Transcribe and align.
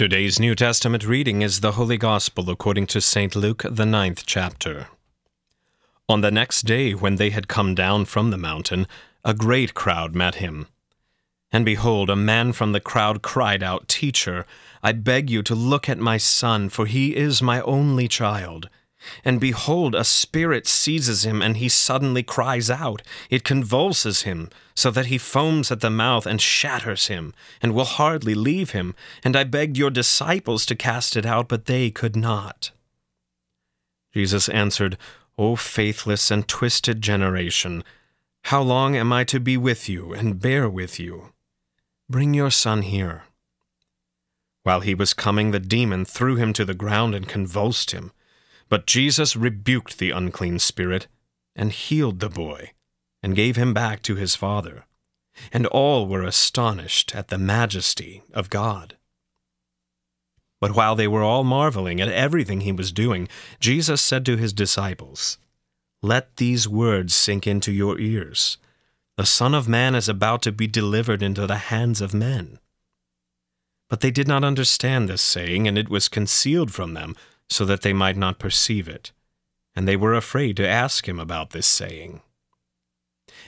Today's 0.00 0.40
New 0.40 0.54
Testament 0.54 1.04
reading 1.04 1.42
is 1.42 1.60
the 1.60 1.72
Holy 1.72 1.98
Gospel 1.98 2.48
according 2.48 2.86
to 2.86 3.02
St. 3.02 3.36
Luke, 3.36 3.66
the 3.68 3.84
ninth 3.84 4.22
chapter. 4.24 4.88
On 6.08 6.22
the 6.22 6.30
next 6.30 6.62
day, 6.62 6.94
when 6.94 7.16
they 7.16 7.28
had 7.28 7.48
come 7.48 7.74
down 7.74 8.06
from 8.06 8.30
the 8.30 8.38
mountain, 8.38 8.86
a 9.26 9.34
great 9.34 9.74
crowd 9.74 10.14
met 10.14 10.36
him. 10.36 10.68
And 11.52 11.66
behold, 11.66 12.08
a 12.08 12.16
man 12.16 12.54
from 12.54 12.72
the 12.72 12.80
crowd 12.80 13.20
cried 13.20 13.62
out, 13.62 13.88
Teacher, 13.88 14.46
I 14.82 14.92
beg 14.92 15.28
you 15.28 15.42
to 15.42 15.54
look 15.54 15.86
at 15.86 15.98
my 15.98 16.16
son, 16.16 16.70
for 16.70 16.86
he 16.86 17.14
is 17.14 17.42
my 17.42 17.60
only 17.60 18.08
child. 18.08 18.70
And 19.24 19.40
behold, 19.40 19.94
a 19.94 20.04
spirit 20.04 20.66
seizes 20.66 21.24
him, 21.24 21.40
and 21.40 21.56
he 21.56 21.68
suddenly 21.68 22.22
cries 22.22 22.70
out. 22.70 23.02
It 23.30 23.44
convulses 23.44 24.22
him, 24.22 24.50
so 24.74 24.90
that 24.90 25.06
he 25.06 25.18
foams 25.18 25.70
at 25.70 25.80
the 25.80 25.90
mouth 25.90 26.26
and 26.26 26.40
shatters 26.40 27.06
him, 27.06 27.32
and 27.62 27.74
will 27.74 27.84
hardly 27.84 28.34
leave 28.34 28.70
him. 28.70 28.94
And 29.24 29.36
I 29.36 29.44
begged 29.44 29.78
your 29.78 29.90
disciples 29.90 30.66
to 30.66 30.76
cast 30.76 31.16
it 31.16 31.24
out, 31.24 31.48
but 31.48 31.66
they 31.66 31.90
could 31.90 32.16
not. 32.16 32.70
Jesus 34.12 34.48
answered, 34.48 34.98
O 35.38 35.56
faithless 35.56 36.30
and 36.30 36.46
twisted 36.46 37.00
generation, 37.00 37.82
how 38.44 38.62
long 38.62 38.96
am 38.96 39.12
I 39.12 39.24
to 39.24 39.38
be 39.38 39.56
with 39.56 39.88
you 39.88 40.12
and 40.12 40.40
bear 40.40 40.68
with 40.68 40.98
you? 40.98 41.32
Bring 42.08 42.34
your 42.34 42.50
son 42.50 42.82
here. 42.82 43.24
While 44.62 44.80
he 44.80 44.94
was 44.94 45.14
coming, 45.14 45.50
the 45.50 45.60
demon 45.60 46.04
threw 46.04 46.36
him 46.36 46.52
to 46.54 46.64
the 46.64 46.74
ground 46.74 47.14
and 47.14 47.28
convulsed 47.28 47.92
him. 47.92 48.12
But 48.70 48.86
Jesus 48.86 49.36
rebuked 49.36 49.98
the 49.98 50.12
unclean 50.12 50.60
spirit, 50.60 51.08
and 51.56 51.72
healed 51.72 52.20
the 52.20 52.30
boy, 52.30 52.70
and 53.22 53.36
gave 53.36 53.56
him 53.56 53.74
back 53.74 54.00
to 54.02 54.14
his 54.14 54.36
father. 54.36 54.86
And 55.52 55.66
all 55.66 56.06
were 56.06 56.22
astonished 56.22 57.14
at 57.14 57.28
the 57.28 57.38
majesty 57.38 58.22
of 58.32 58.48
God. 58.48 58.96
But 60.60 60.76
while 60.76 60.94
they 60.94 61.08
were 61.08 61.22
all 61.22 61.42
marveling 61.42 62.00
at 62.00 62.08
everything 62.08 62.60
he 62.60 62.72
was 62.72 62.92
doing, 62.92 63.28
Jesus 63.58 64.00
said 64.00 64.24
to 64.26 64.36
his 64.36 64.52
disciples, 64.52 65.38
Let 66.02 66.36
these 66.36 66.68
words 66.68 67.14
sink 67.14 67.46
into 67.46 67.72
your 67.72 67.98
ears. 67.98 68.58
The 69.16 69.26
Son 69.26 69.54
of 69.54 69.68
Man 69.68 69.94
is 69.94 70.08
about 70.08 70.42
to 70.42 70.52
be 70.52 70.66
delivered 70.66 71.22
into 71.22 71.46
the 71.46 71.56
hands 71.56 72.00
of 72.00 72.14
men. 72.14 72.58
But 73.88 74.00
they 74.00 74.10
did 74.10 74.28
not 74.28 74.44
understand 74.44 75.08
this 75.08 75.22
saying, 75.22 75.66
and 75.66 75.76
it 75.76 75.88
was 75.88 76.08
concealed 76.08 76.72
from 76.72 76.94
them 76.94 77.16
so 77.50 77.64
that 77.64 77.82
they 77.82 77.92
might 77.92 78.16
not 78.16 78.38
perceive 78.38 78.88
it, 78.88 79.12
and 79.74 79.86
they 79.86 79.96
were 79.96 80.14
afraid 80.14 80.56
to 80.56 80.66
ask 80.66 81.08
him 81.08 81.18
about 81.18 81.50
this 81.50 81.66
saying. 81.66 82.20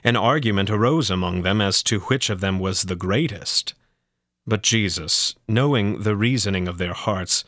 An 0.05 0.17
argument 0.17 0.69
arose 0.69 1.11
among 1.11 1.43
them 1.43 1.61
as 1.61 1.83
to 1.85 2.01
which 2.01 2.29
of 2.29 2.41
them 2.41 2.59
was 2.59 2.83
the 2.83 2.97
greatest. 2.97 3.75
But 4.47 4.63
Jesus, 4.63 5.37
knowing 5.47 6.03
the 6.03 6.17
reasoning 6.17 6.67
of 6.67 6.79
their 6.79 6.95
hearts, 6.95 7.45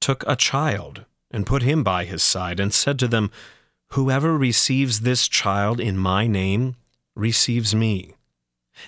took 0.00 0.24
a 0.26 0.36
child 0.36 1.04
and 1.30 1.46
put 1.46 1.62
him 1.62 1.84
by 1.84 2.04
his 2.06 2.22
side, 2.22 2.58
and 2.58 2.72
said 2.72 2.98
to 2.98 3.06
them, 3.06 3.30
Whoever 3.90 4.36
receives 4.36 5.00
this 5.00 5.28
child 5.28 5.78
in 5.78 5.98
my 5.98 6.26
name 6.26 6.76
receives 7.14 7.74
me, 7.74 8.14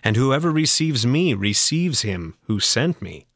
and 0.03 0.17
whoever 0.17 0.51
receives 0.51 1.07
me 1.07 1.35
receives 1.35 2.03
him 2.03 2.35
who 2.47 2.59
sent 2.59 3.03
me. 3.03 3.27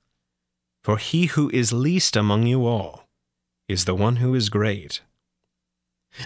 For 0.83 0.97
he 0.97 1.27
who 1.27 1.51
is 1.51 1.73
least 1.73 2.17
among 2.17 2.47
you 2.47 2.67
all 2.67 3.06
is 3.69 3.85
the 3.85 3.95
one 3.95 4.17
who 4.17 4.35
is 4.35 4.49
great. 4.49 5.01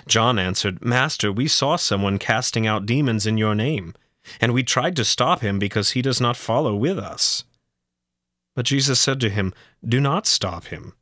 John 0.06 0.38
answered, 0.38 0.84
Master, 0.84 1.32
we 1.32 1.48
saw 1.48 1.76
someone 1.76 2.18
casting 2.18 2.66
out 2.66 2.86
demons 2.86 3.26
in 3.26 3.38
your 3.38 3.54
name, 3.54 3.94
and 4.40 4.52
we 4.52 4.62
tried 4.62 4.96
to 4.96 5.04
stop 5.04 5.40
him 5.40 5.58
because 5.58 5.90
he 5.90 6.02
does 6.02 6.20
not 6.20 6.36
follow 6.36 6.74
with 6.74 6.98
us. 6.98 7.44
But 8.54 8.66
Jesus 8.66 9.00
said 9.00 9.20
to 9.20 9.30
him, 9.30 9.54
Do 9.86 10.00
not 10.00 10.26
stop 10.26 10.66
him, 10.66 10.94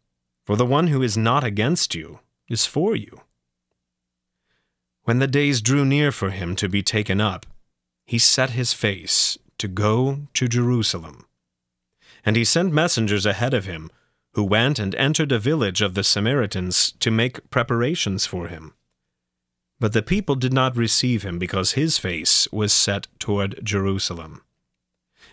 for 0.47 0.57
the 0.57 0.67
one 0.67 0.89
who 0.89 1.03
is 1.03 1.17
not 1.17 1.45
against 1.45 1.95
you 1.95 2.21
is 2.49 2.67
for 2.67 2.95
you. 2.95 3.23
When 5.05 5.19
the 5.19 5.27
days 5.27 5.61
drew 5.61 5.85
near 5.85 6.13
for 6.13 6.31
him 6.31 6.55
to 6.57 6.69
be 6.69 6.83
taken 6.83 7.21
up, 7.21 7.47
he 8.07 8.19
set 8.19 8.51
his 8.51 8.73
face 8.73 9.39
to 9.59 9.69
go 9.69 10.21
to 10.35 10.49
Jerusalem. 10.49 11.27
And 12.25 12.37
he 12.37 12.45
sent 12.45 12.73
messengers 12.73 13.27
ahead 13.27 13.55
of 13.55 13.65
him 13.65 13.91
who 14.39 14.45
went 14.45 14.79
and 14.79 14.95
entered 14.95 15.33
a 15.33 15.39
village 15.41 15.83
of 15.83 15.95
the 15.95 16.05
Samaritans 16.05 16.93
to 17.01 17.11
make 17.11 17.51
preparations 17.51 18.25
for 18.25 18.47
him. 18.47 18.73
But 19.81 19.95
the 19.95 20.01
people 20.01 20.37
did 20.37 20.53
not 20.53 20.77
receive 20.77 21.25
him 21.25 21.41
because 21.41 21.73
his 21.73 21.99
face 21.99 22.47
was 22.53 22.73
set 22.73 23.09
toward 23.19 23.59
Jerusalem. 23.65 24.43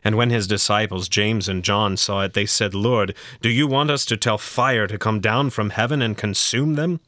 And 0.03 0.15
when 0.17 0.31
his 0.31 0.47
disciples 0.47 1.07
James 1.07 1.47
and 1.47 1.63
John 1.63 1.97
saw 1.97 2.21
it, 2.21 2.33
they 2.33 2.47
said, 2.47 2.73
Lord, 2.73 3.15
do 3.41 3.49
you 3.51 3.67
want 3.67 3.91
us 3.91 4.05
to 4.05 4.17
tell 4.17 4.39
fire 4.39 4.87
to 4.87 4.97
come 4.97 5.19
down 5.19 5.51
from 5.51 5.69
heaven 5.69 6.01
and 6.01 6.17
consume 6.17 6.73
them? 6.73 6.99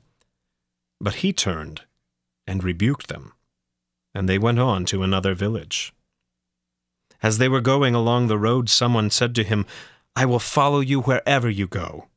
But 1.02 1.25
he 1.25 1.34
turned 1.34 1.81
and 2.46 2.64
rebuked 2.64 3.08
them, 3.08 3.34
and 4.14 4.29
they 4.29 4.38
went 4.38 4.59
on 4.59 4.85
to 4.85 5.02
another 5.02 5.34
village. 5.34 5.94
As 7.24 7.40
they 7.40 7.50
were 7.50 7.59
going 7.59 7.96
along 7.96 8.28
the 8.28 8.38
road, 8.38 8.69
someone 8.69 9.09
said 9.09 9.34
to 9.34 9.44
him, 9.44 9.66
I 10.17 10.25
will 10.25 10.39
follow 10.39 10.79
you 10.79 11.01
wherever 11.01 11.47
you 11.47 11.67
go. 11.67 12.07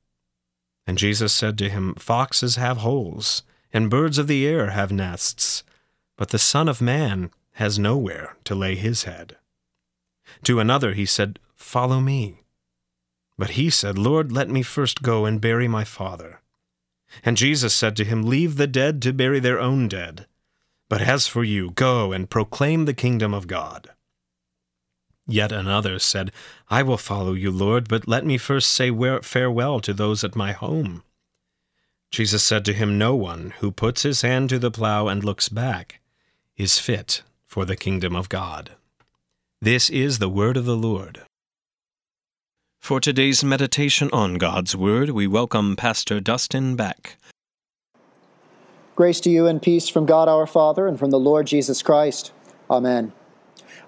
And 0.86 0.96
Jesus 0.96 1.34
said 1.34 1.58
to 1.58 1.68
him, 1.68 1.94
Foxes 1.96 2.56
have 2.56 2.78
holes, 2.78 3.42
and 3.74 3.90
birds 3.90 4.16
of 4.16 4.26
the 4.26 4.46
air 4.46 4.70
have 4.70 4.90
nests, 4.90 5.62
but 6.16 6.30
the 6.30 6.38
Son 6.38 6.66
of 6.66 6.80
Man 6.80 7.30
has 7.56 7.78
nowhere 7.78 8.38
to 8.44 8.54
lay 8.54 8.74
his 8.74 9.02
head. 9.02 9.36
To 10.44 10.60
another 10.60 10.94
he 10.94 11.04
said, 11.04 11.38
Follow 11.54 12.00
me. 12.00 12.40
But 13.36 13.50
he 13.50 13.68
said, 13.68 13.98
Lord, 13.98 14.32
let 14.32 14.48
me 14.48 14.62
first 14.62 15.02
go 15.02 15.26
and 15.26 15.38
bury 15.38 15.68
my 15.68 15.84
father. 15.84 16.40
And 17.22 17.36
Jesus 17.36 17.74
said 17.74 17.96
to 17.96 18.04
him, 18.06 18.22
Leave 18.22 18.56
the 18.56 18.66
dead 18.66 19.02
to 19.02 19.12
bury 19.12 19.40
their 19.40 19.60
own 19.60 19.88
dead. 19.88 20.24
But 20.88 21.02
as 21.02 21.26
for 21.26 21.44
you, 21.44 21.72
go 21.72 22.12
and 22.12 22.30
proclaim 22.30 22.86
the 22.86 22.94
kingdom 22.94 23.34
of 23.34 23.46
God. 23.46 23.90
Yet 25.26 25.52
another 25.52 25.98
said, 25.98 26.32
I 26.68 26.82
will 26.82 26.96
follow 26.96 27.32
you, 27.32 27.50
Lord, 27.50 27.88
but 27.88 28.08
let 28.08 28.24
me 28.24 28.38
first 28.38 28.70
say 28.70 28.90
farewell 29.22 29.80
to 29.80 29.94
those 29.94 30.24
at 30.24 30.36
my 30.36 30.52
home. 30.52 31.02
Jesus 32.10 32.42
said 32.42 32.64
to 32.64 32.72
him, 32.72 32.98
No 32.98 33.14
one 33.14 33.54
who 33.60 33.70
puts 33.70 34.02
his 34.02 34.22
hand 34.22 34.48
to 34.48 34.58
the 34.58 34.70
plow 34.70 35.06
and 35.06 35.22
looks 35.22 35.48
back 35.48 36.00
is 36.56 36.78
fit 36.78 37.22
for 37.46 37.64
the 37.64 37.76
kingdom 37.76 38.16
of 38.16 38.28
God. 38.28 38.72
This 39.62 39.88
is 39.90 40.18
the 40.18 40.28
word 40.28 40.56
of 40.56 40.64
the 40.64 40.76
Lord. 40.76 41.22
For 42.80 42.98
today's 42.98 43.44
meditation 43.44 44.08
on 44.10 44.34
God's 44.34 44.74
Word, 44.74 45.10
we 45.10 45.26
welcome 45.26 45.76
Pastor 45.76 46.18
Dustin 46.18 46.76
Beck. 46.76 47.16
Grace 48.96 49.20
to 49.20 49.30
you 49.30 49.46
and 49.46 49.60
peace 49.60 49.88
from 49.88 50.06
God 50.06 50.28
our 50.28 50.46
Father 50.46 50.88
and 50.88 50.98
from 50.98 51.10
the 51.10 51.20
Lord 51.20 51.46
Jesus 51.46 51.82
Christ. 51.82 52.32
Amen. 52.70 53.12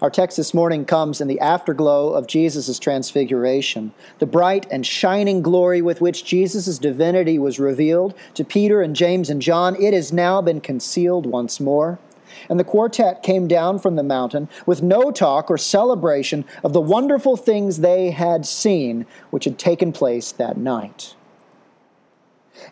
Our 0.02 0.10
text 0.10 0.36
this 0.36 0.52
morning 0.52 0.84
comes 0.84 1.20
in 1.20 1.28
the 1.28 1.38
afterglow 1.38 2.12
of 2.12 2.26
Jesus' 2.26 2.80
transfiguration, 2.80 3.92
the 4.18 4.26
bright 4.26 4.66
and 4.68 4.84
shining 4.84 5.42
glory 5.42 5.80
with 5.80 6.00
which 6.00 6.24
Jesus' 6.24 6.76
divinity 6.76 7.38
was 7.38 7.60
revealed 7.60 8.12
to 8.34 8.42
Peter 8.42 8.82
and 8.82 8.96
James 8.96 9.30
and 9.30 9.40
John. 9.40 9.80
It 9.80 9.94
has 9.94 10.12
now 10.12 10.42
been 10.42 10.60
concealed 10.60 11.24
once 11.24 11.60
more. 11.60 12.00
And 12.48 12.58
the 12.58 12.64
quartet 12.64 13.22
came 13.22 13.46
down 13.46 13.78
from 13.78 13.94
the 13.94 14.02
mountain 14.02 14.48
with 14.66 14.82
no 14.82 15.12
talk 15.12 15.48
or 15.48 15.56
celebration 15.56 16.46
of 16.64 16.72
the 16.72 16.80
wonderful 16.80 17.36
things 17.36 17.78
they 17.78 18.10
had 18.10 18.44
seen, 18.44 19.06
which 19.30 19.44
had 19.44 19.56
taken 19.56 19.92
place 19.92 20.32
that 20.32 20.56
night. 20.56 21.14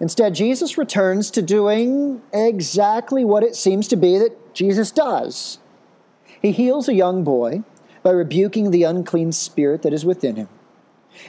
Instead, 0.00 0.34
Jesus 0.34 0.76
returns 0.76 1.30
to 1.30 1.42
doing 1.42 2.22
exactly 2.32 3.24
what 3.24 3.44
it 3.44 3.54
seems 3.54 3.86
to 3.86 3.96
be 3.96 4.18
that 4.18 4.52
Jesus 4.52 4.90
does 4.90 5.60
he 6.40 6.52
heals 6.52 6.88
a 6.88 6.94
young 6.94 7.24
boy 7.24 7.62
by 8.02 8.10
rebuking 8.10 8.70
the 8.70 8.84
unclean 8.84 9.32
spirit 9.32 9.82
that 9.82 9.92
is 9.92 10.04
within 10.04 10.36
him. 10.36 10.48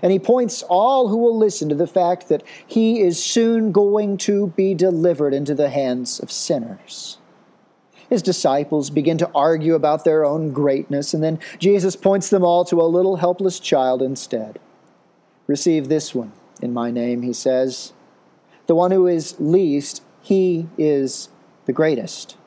And 0.02 0.12
he 0.12 0.20
points 0.20 0.64
all 0.64 1.10
who 1.10 1.18
will 1.18 1.38
listen 1.38 1.68
to 1.70 1.76
the 1.76 1.88
fact 1.88 2.30
that 2.30 2.44
he 2.66 3.02
is 3.02 3.22
soon 3.22 3.72
going 3.72 4.18
to 4.18 4.48
be 4.48 4.74
delivered 4.74 5.34
into 5.34 5.54
the 5.54 5.70
hands 5.70 6.20
of 6.20 6.32
sinners. 6.32 7.18
His 8.10 8.22
disciples 8.22 8.90
begin 8.90 9.18
to 9.20 9.32
argue 9.34 9.74
about 9.74 10.04
their 10.04 10.26
own 10.26 10.52
greatness, 10.52 11.14
and 11.14 11.24
then 11.24 11.40
Jesus 11.60 11.96
points 11.96 12.30
them 12.30 12.44
all 12.44 12.66
to 12.66 12.82
a 12.82 12.84
little 12.84 13.18
helpless 13.18 13.60
child 13.60 14.02
instead. 14.02 14.60
Receive 15.48 15.88
this 15.88 16.14
one 16.14 16.32
in 16.62 16.74
my 16.74 16.92
name, 16.92 17.22
he 17.22 17.34
says. 17.34 17.94
The 18.68 18.76
one 18.76 18.92
who 18.92 19.08
is 19.08 19.36
least, 19.40 20.04
he 20.22 20.68
is 20.78 21.30
the 21.66 21.74
greatest 21.74 22.38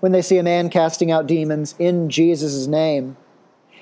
when 0.00 0.12
they 0.12 0.22
see 0.22 0.38
a 0.38 0.42
man 0.42 0.70
casting 0.70 1.10
out 1.10 1.26
demons 1.26 1.74
in 1.78 2.10
Jesus' 2.10 2.66
name. 2.66 3.16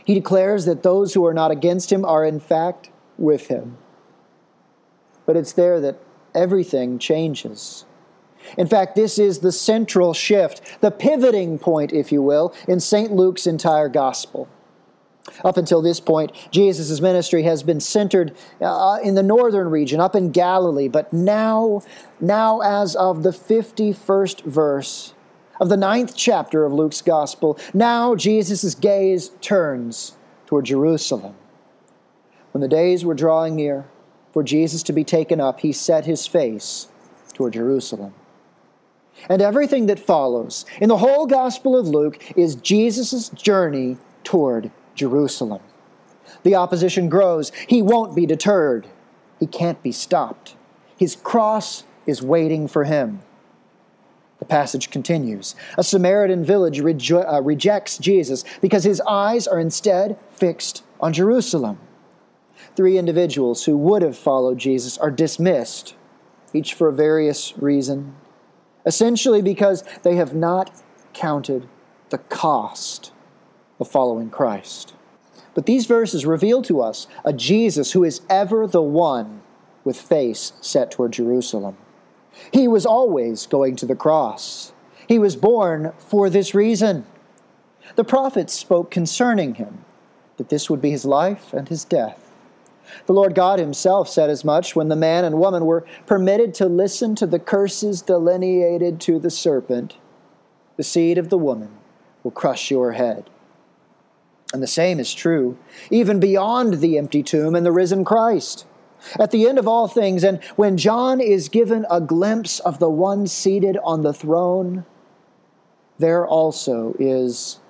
He 0.04 0.14
declares 0.14 0.64
that 0.64 0.82
those 0.82 1.14
who 1.14 1.26
are 1.26 1.34
not 1.34 1.50
against 1.50 1.92
him 1.92 2.04
are 2.04 2.24
in 2.24 2.40
fact 2.40 2.90
with 3.18 3.48
him. 3.48 3.76
But 5.24 5.36
it's 5.36 5.52
there 5.52 5.80
that 5.80 5.98
everything 6.34 6.98
changes. 6.98 7.84
In 8.56 8.68
fact, 8.68 8.94
this 8.94 9.18
is 9.18 9.40
the 9.40 9.50
central 9.50 10.14
shift, 10.14 10.80
the 10.80 10.92
pivoting 10.92 11.58
point, 11.58 11.92
if 11.92 12.12
you 12.12 12.22
will, 12.22 12.54
in 12.68 12.78
St. 12.78 13.10
Luke's 13.10 13.46
entire 13.46 13.88
gospel. 13.88 14.48
Up 15.44 15.56
until 15.56 15.82
this 15.82 15.98
point, 15.98 16.30
Jesus' 16.52 17.00
ministry 17.00 17.42
has 17.42 17.64
been 17.64 17.80
centered 17.80 18.36
uh, 18.60 18.98
in 19.02 19.16
the 19.16 19.24
northern 19.24 19.68
region, 19.68 19.98
up 19.98 20.14
in 20.14 20.30
Galilee. 20.30 20.86
But 20.86 21.12
now, 21.12 21.82
now, 22.20 22.60
as 22.60 22.94
of 22.94 23.24
the 23.24 23.30
51st 23.30 24.44
verse 24.44 25.14
of 25.60 25.68
the 25.68 25.76
ninth 25.76 26.14
chapter 26.16 26.64
of 26.64 26.72
Luke's 26.72 27.02
Gospel, 27.02 27.58
now 27.72 28.14
Jesus' 28.14 28.74
gaze 28.74 29.30
turns 29.40 30.16
toward 30.46 30.66
Jerusalem. 30.66 31.34
When 32.52 32.62
the 32.62 32.68
days 32.68 33.04
were 33.04 33.14
drawing 33.14 33.56
near 33.56 33.86
for 34.32 34.42
Jesus 34.42 34.82
to 34.84 34.92
be 34.92 35.04
taken 35.04 35.40
up, 35.40 35.60
he 35.60 35.72
set 35.72 36.06
his 36.06 36.26
face 36.26 36.88
toward 37.34 37.52
Jerusalem. 37.52 38.14
And 39.28 39.42
everything 39.42 39.86
that 39.86 39.98
follows 39.98 40.66
in 40.80 40.88
the 40.88 40.98
whole 40.98 41.26
Gospel 41.26 41.76
of 41.76 41.88
Luke 41.88 42.22
is 42.36 42.54
Jesus' 42.54 43.30
journey 43.30 43.96
toward 44.24 44.70
Jerusalem. 44.94 45.62
The 46.42 46.54
opposition 46.54 47.08
grows. 47.08 47.50
He 47.66 47.82
won't 47.82 48.14
be 48.14 48.26
deterred. 48.26 48.86
He 49.40 49.46
can't 49.46 49.82
be 49.82 49.92
stopped. 49.92 50.54
His 50.98 51.16
cross 51.16 51.84
is 52.06 52.22
waiting 52.22 52.68
for 52.68 52.84
him. 52.84 53.22
The 54.38 54.44
passage 54.44 54.90
continues. 54.90 55.54
A 55.78 55.84
Samaritan 55.84 56.44
village 56.44 56.80
rejo- 56.80 57.32
uh, 57.32 57.42
rejects 57.42 57.98
Jesus 57.98 58.44
because 58.60 58.84
his 58.84 59.00
eyes 59.02 59.46
are 59.46 59.58
instead 59.58 60.18
fixed 60.30 60.82
on 61.00 61.12
Jerusalem. 61.12 61.78
Three 62.74 62.98
individuals 62.98 63.64
who 63.64 63.76
would 63.78 64.02
have 64.02 64.16
followed 64.16 64.58
Jesus 64.58 64.98
are 64.98 65.10
dismissed, 65.10 65.94
each 66.52 66.74
for 66.74 66.88
a 66.88 66.92
various 66.92 67.56
reason, 67.56 68.14
essentially 68.84 69.40
because 69.40 69.82
they 70.02 70.16
have 70.16 70.34
not 70.34 70.70
counted 71.14 71.68
the 72.10 72.18
cost 72.18 73.12
of 73.80 73.88
following 73.88 74.30
Christ. 74.30 74.94
But 75.54 75.64
these 75.64 75.86
verses 75.86 76.26
reveal 76.26 76.60
to 76.62 76.82
us 76.82 77.06
a 77.24 77.32
Jesus 77.32 77.92
who 77.92 78.04
is 78.04 78.20
ever 78.28 78.66
the 78.66 78.82
one 78.82 79.40
with 79.84 79.98
face 79.98 80.52
set 80.60 80.90
toward 80.90 81.12
Jerusalem. 81.12 81.78
He 82.52 82.68
was 82.68 82.86
always 82.86 83.46
going 83.46 83.76
to 83.76 83.86
the 83.86 83.96
cross. 83.96 84.72
He 85.08 85.18
was 85.18 85.36
born 85.36 85.92
for 85.98 86.28
this 86.28 86.54
reason. 86.54 87.06
The 87.94 88.04
prophets 88.04 88.52
spoke 88.52 88.90
concerning 88.90 89.54
him, 89.54 89.84
that 90.36 90.48
this 90.48 90.68
would 90.68 90.80
be 90.80 90.90
his 90.90 91.04
life 91.04 91.52
and 91.52 91.68
his 91.68 91.84
death. 91.84 92.26
The 93.06 93.12
Lord 93.12 93.34
God 93.34 93.58
Himself 93.58 94.08
said 94.08 94.30
as 94.30 94.44
much 94.44 94.76
when 94.76 94.88
the 94.88 94.96
man 94.96 95.24
and 95.24 95.38
woman 95.38 95.66
were 95.66 95.84
permitted 96.06 96.54
to 96.54 96.66
listen 96.66 97.14
to 97.16 97.26
the 97.26 97.38
curses 97.38 98.02
delineated 98.02 99.00
to 99.02 99.18
the 99.18 99.30
serpent. 99.30 99.96
The 100.76 100.82
seed 100.82 101.18
of 101.18 101.30
the 101.30 101.38
woman 101.38 101.70
will 102.22 102.30
crush 102.30 102.70
your 102.70 102.92
head. 102.92 103.28
And 104.52 104.62
the 104.62 104.68
same 104.68 105.00
is 105.00 105.12
true 105.12 105.58
even 105.90 106.20
beyond 106.20 106.74
the 106.74 106.98
empty 106.98 107.22
tomb 107.22 107.54
and 107.54 107.66
the 107.66 107.72
risen 107.72 108.04
Christ. 108.04 108.66
At 109.18 109.30
the 109.30 109.48
end 109.48 109.58
of 109.58 109.68
all 109.68 109.88
things, 109.88 110.24
and 110.24 110.42
when 110.56 110.76
John 110.76 111.20
is 111.20 111.48
given 111.48 111.86
a 111.90 112.00
glimpse 112.00 112.60
of 112.60 112.78
the 112.78 112.90
one 112.90 113.26
seated 113.26 113.78
on 113.82 114.02
the 114.02 114.12
throne, 114.12 114.84
there 115.98 116.26
also 116.26 116.94
is 116.98 117.60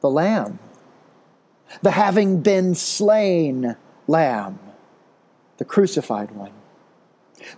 the 0.00 0.10
Lamb, 0.10 0.58
the 1.82 1.90
having 1.90 2.40
been 2.40 2.74
slain 2.74 3.76
Lamb, 4.06 4.58
the 5.58 5.64
crucified 5.64 6.30
one, 6.32 6.52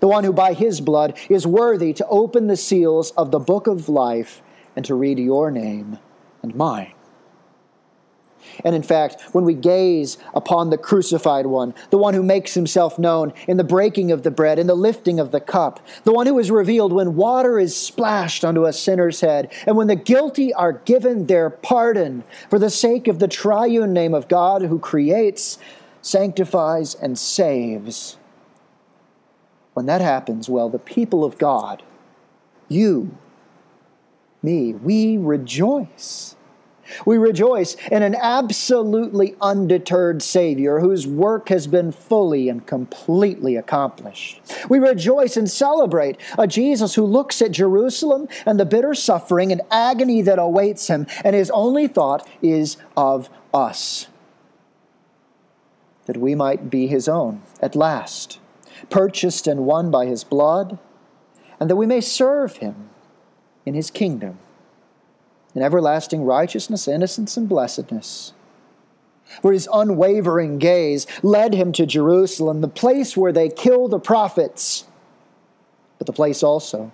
the 0.00 0.08
one 0.08 0.24
who 0.24 0.32
by 0.32 0.54
his 0.54 0.80
blood 0.80 1.16
is 1.28 1.46
worthy 1.46 1.92
to 1.92 2.06
open 2.08 2.46
the 2.46 2.56
seals 2.56 3.10
of 3.12 3.30
the 3.30 3.38
book 3.38 3.66
of 3.66 3.88
life 3.88 4.42
and 4.74 4.84
to 4.84 4.94
read 4.94 5.18
your 5.18 5.50
name 5.50 5.98
and 6.42 6.54
mine. 6.54 6.94
And 8.64 8.74
in 8.74 8.82
fact, 8.82 9.22
when 9.32 9.44
we 9.44 9.54
gaze 9.54 10.18
upon 10.34 10.70
the 10.70 10.78
crucified 10.78 11.46
one, 11.46 11.74
the 11.90 11.98
one 11.98 12.14
who 12.14 12.22
makes 12.22 12.54
himself 12.54 12.98
known 12.98 13.32
in 13.48 13.56
the 13.56 13.64
breaking 13.64 14.12
of 14.12 14.22
the 14.22 14.30
bread, 14.30 14.58
in 14.58 14.66
the 14.66 14.74
lifting 14.74 15.18
of 15.18 15.30
the 15.30 15.40
cup, 15.40 15.80
the 16.04 16.12
one 16.12 16.26
who 16.26 16.38
is 16.38 16.50
revealed 16.50 16.92
when 16.92 17.16
water 17.16 17.58
is 17.58 17.76
splashed 17.76 18.44
onto 18.44 18.64
a 18.64 18.72
sinner's 18.72 19.20
head, 19.20 19.52
and 19.66 19.76
when 19.76 19.86
the 19.86 19.96
guilty 19.96 20.52
are 20.54 20.72
given 20.72 21.26
their 21.26 21.50
pardon 21.50 22.24
for 22.50 22.58
the 22.58 22.70
sake 22.70 23.08
of 23.08 23.18
the 23.18 23.28
triune 23.28 23.92
name 23.92 24.14
of 24.14 24.28
God 24.28 24.62
who 24.62 24.78
creates, 24.78 25.58
sanctifies, 26.00 26.94
and 26.94 27.18
saves. 27.18 28.16
When 29.74 29.86
that 29.86 30.00
happens, 30.00 30.48
well, 30.48 30.68
the 30.68 30.78
people 30.78 31.24
of 31.24 31.38
God, 31.38 31.82
you, 32.68 33.16
me, 34.42 34.74
we 34.74 35.16
rejoice 35.16 36.36
we 37.04 37.18
rejoice 37.18 37.74
in 37.90 38.02
an 38.02 38.14
absolutely 38.14 39.34
undeterred 39.40 40.22
Savior 40.22 40.80
whose 40.80 41.06
work 41.06 41.48
has 41.48 41.66
been 41.66 41.92
fully 41.92 42.48
and 42.48 42.66
completely 42.66 43.56
accomplished. 43.56 44.40
We 44.68 44.78
rejoice 44.78 45.36
and 45.36 45.50
celebrate 45.50 46.18
a 46.38 46.46
Jesus 46.46 46.94
who 46.94 47.04
looks 47.04 47.42
at 47.42 47.52
Jerusalem 47.52 48.28
and 48.46 48.58
the 48.58 48.64
bitter 48.64 48.94
suffering 48.94 49.52
and 49.52 49.62
agony 49.70 50.22
that 50.22 50.38
awaits 50.38 50.88
him, 50.88 51.06
and 51.24 51.34
his 51.34 51.50
only 51.50 51.86
thought 51.86 52.28
is 52.42 52.76
of 52.96 53.28
us. 53.52 54.08
That 56.06 56.16
we 56.16 56.34
might 56.34 56.70
be 56.70 56.86
his 56.86 57.08
own 57.08 57.42
at 57.60 57.76
last, 57.76 58.38
purchased 58.90 59.46
and 59.46 59.64
won 59.64 59.90
by 59.90 60.06
his 60.06 60.24
blood, 60.24 60.78
and 61.60 61.70
that 61.70 61.76
we 61.76 61.86
may 61.86 62.00
serve 62.00 62.56
him 62.56 62.88
in 63.64 63.74
his 63.74 63.90
kingdom 63.90 64.38
in 65.54 65.62
everlasting 65.62 66.24
righteousness, 66.24 66.88
innocence, 66.88 67.36
and 67.36 67.48
blessedness. 67.48 68.32
For 69.40 69.52
his 69.52 69.68
unwavering 69.72 70.58
gaze 70.58 71.06
led 71.22 71.54
him 71.54 71.72
to 71.72 71.86
Jerusalem, 71.86 72.60
the 72.60 72.68
place 72.68 73.16
where 73.16 73.32
they 73.32 73.48
kill 73.48 73.88
the 73.88 74.00
prophets, 74.00 74.84
but 75.98 76.06
the 76.06 76.12
place 76.12 76.42
also 76.42 76.92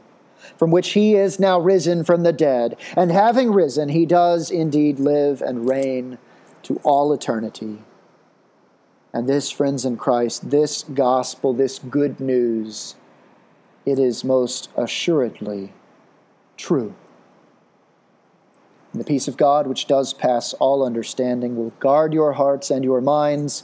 from 0.57 0.71
which 0.71 0.91
he 0.91 1.15
is 1.15 1.39
now 1.39 1.59
risen 1.59 2.05
from 2.05 2.23
the 2.23 2.33
dead. 2.33 2.77
And 2.97 3.11
having 3.11 3.53
risen, 3.53 3.91
he 3.91 4.07
does 4.07 4.51
indeed 4.51 4.99
live 4.99 5.43
and 5.43 5.69
reign 5.69 6.19
to 6.63 6.81
all 6.85 7.13
eternity. 7.13 7.79
And 9.13 9.29
this, 9.29 9.51
friends 9.51 9.85
in 9.85 9.97
Christ, 9.97 10.51
this 10.51 10.83
gospel, 10.83 11.53
this 11.53 11.79
good 11.79 12.21
news, 12.21 12.95
it 13.87 13.99
is 13.99 14.23
most 14.23 14.69
assuredly 14.77 15.73
true. 16.57 16.95
And 18.99 19.05
the 19.07 19.09
peace 19.09 19.29
of 19.29 19.37
God, 19.37 19.69
which 19.69 19.87
does 19.87 20.13
pass 20.13 20.55
all 20.55 20.85
understanding, 20.85 21.55
will 21.55 21.71
guard 21.79 22.13
your 22.13 22.33
hearts 22.33 22.69
and 22.69 22.85
your 22.85 23.01
minds 23.01 23.63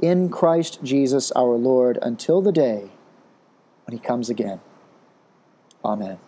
in 0.00 0.28
Christ 0.28 0.80
Jesus 0.82 1.30
our 1.36 1.54
Lord 1.54 2.00
until 2.02 2.42
the 2.42 2.50
day 2.50 2.90
when 3.86 3.96
he 3.96 4.04
comes 4.04 4.28
again. 4.28 4.60
Amen. 5.84 6.18